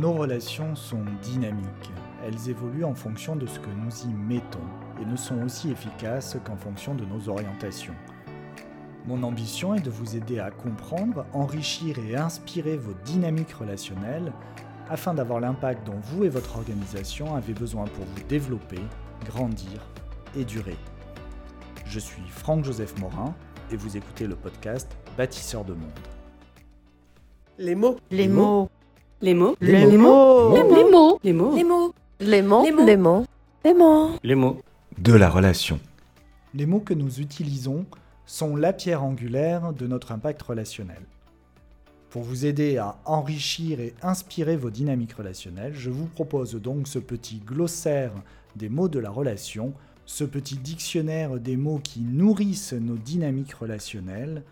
[0.00, 1.92] Nos relations sont dynamiques.
[2.24, 4.58] Elles évoluent en fonction de ce que nous y mettons
[4.98, 7.92] et ne sont aussi efficaces qu'en fonction de nos orientations.
[9.06, 14.32] Mon ambition est de vous aider à comprendre, enrichir et inspirer vos dynamiques relationnelles
[14.88, 18.80] afin d'avoir l'impact dont vous et votre organisation avez besoin pour vous développer,
[19.26, 19.86] grandir
[20.34, 20.78] et durer.
[21.84, 23.34] Je suis Franck-Joseph Morin
[23.70, 25.90] et vous écoutez le podcast Bâtisseur de monde.
[27.58, 27.98] Les mots.
[28.10, 28.70] Les mots.
[29.22, 29.54] Les mots.
[29.60, 29.98] Les, mots.
[29.98, 30.54] mots.
[30.56, 31.18] Les mots.
[31.22, 31.54] Les mots.
[31.54, 31.92] Les mots.
[32.20, 32.64] Les mots.
[32.64, 33.26] Les mots.
[33.62, 34.10] Les mots.
[34.24, 34.58] Les mots.
[34.96, 35.78] De la relation.
[36.54, 37.84] Les mots que nous utilisons
[38.24, 41.02] sont la pierre angulaire de notre impact relationnel.
[42.08, 46.98] Pour vous aider à enrichir et inspirer vos dynamiques relationnelles, je vous propose donc ce
[46.98, 48.14] petit glossaire
[48.56, 49.74] des mots de la relation,
[50.06, 54.44] ce petit dictionnaire des mots qui nourrissent nos dynamiques relationnelles,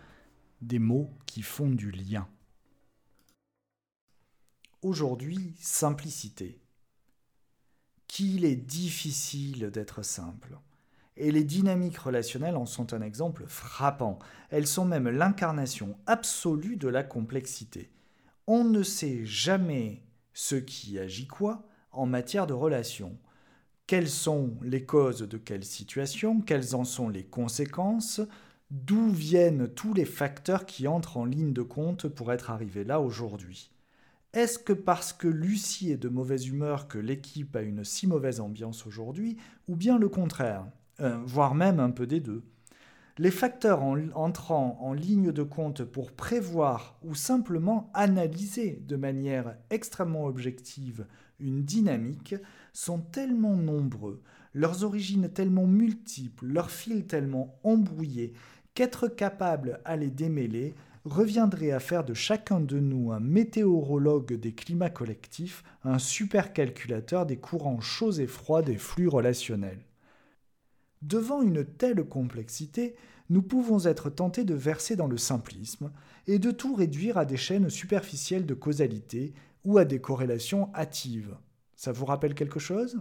[0.61, 2.27] des mots qui font du lien.
[4.81, 6.57] Aujourd'hui, simplicité.
[8.07, 10.57] Qu'il est difficile d'être simple.
[11.17, 14.19] Et les dynamiques relationnelles en sont un exemple frappant.
[14.49, 17.91] Elles sont même l'incarnation absolue de la complexité.
[18.47, 20.01] On ne sait jamais
[20.33, 23.17] ce qui agit quoi en matière de relations.
[23.85, 26.39] Quelles sont les causes de quelle situation?
[26.39, 28.21] Quelles en sont les conséquences?
[28.71, 33.01] D'où viennent tous les facteurs qui entrent en ligne de compte pour être arrivés là
[33.01, 33.71] aujourd'hui?
[34.33, 38.39] Est-ce que parce que Lucie est de mauvaise humeur que l'équipe a une si mauvaise
[38.39, 40.67] ambiance aujourd'hui, ou bien le contraire,
[40.99, 42.43] euh, voire même un peu des deux.
[43.17, 43.81] Les facteurs
[44.15, 51.05] entrant en ligne de compte pour prévoir ou simplement analyser de manière extrêmement objective
[51.39, 52.35] une dynamique
[52.71, 54.21] sont tellement nombreux,
[54.53, 58.33] leurs origines tellement multiples, leurs fils tellement embrouillés,
[58.73, 64.53] qu'être capable à les démêler reviendrait à faire de chacun de nous un météorologue des
[64.53, 69.85] climats collectifs, un supercalculateur des courants chauds et froids des flux relationnels.
[71.01, 72.95] Devant une telle complexité,
[73.29, 75.91] nous pouvons être tentés de verser dans le simplisme
[76.27, 79.33] et de tout réduire à des chaînes superficielles de causalité
[79.63, 81.37] ou à des corrélations hâtives.
[81.75, 82.99] Ça vous rappelle quelque chose?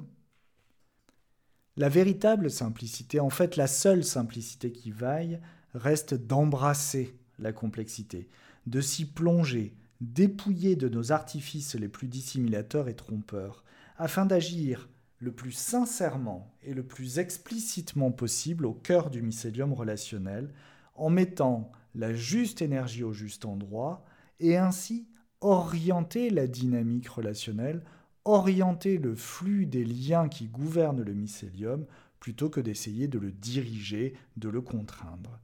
[1.76, 5.40] La véritable simplicité, en fait la seule simplicité qui vaille,
[5.74, 8.28] reste d'embrasser la complexité,
[8.66, 13.64] de s'y plonger, dépouiller de nos artifices les plus dissimulateurs et trompeurs,
[13.96, 14.88] afin d'agir
[15.18, 20.52] le plus sincèrement et le plus explicitement possible au cœur du mycélium relationnel,
[20.94, 24.04] en mettant la juste énergie au juste endroit,
[24.40, 25.08] et ainsi
[25.40, 27.82] orienter la dynamique relationnelle,
[28.24, 31.86] orienter le flux des liens qui gouvernent le mycélium,
[32.20, 35.40] plutôt que d'essayer de le diriger, de le contraindre.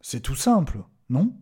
[0.00, 0.78] C'est tout simple,
[1.08, 1.32] non?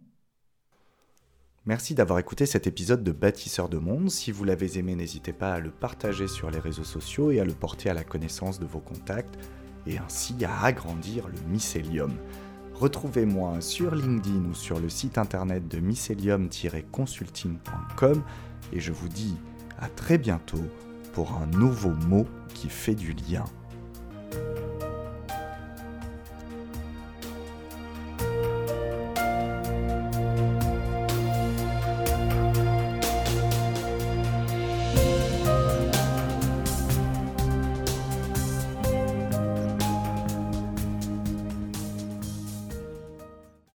[1.65, 4.11] Merci d'avoir écouté cet épisode de Bâtisseur de Monde.
[4.11, 7.45] Si vous l'avez aimé, n'hésitez pas à le partager sur les réseaux sociaux et à
[7.45, 9.39] le porter à la connaissance de vos contacts,
[9.87, 12.13] et ainsi à agrandir le mycélium.
[12.75, 18.23] Retrouvez-moi sur LinkedIn ou sur le site internet de mycelium-consulting.com
[18.73, 19.37] et je vous dis
[19.79, 20.65] à très bientôt
[21.13, 23.45] pour un nouveau mot qui fait du lien.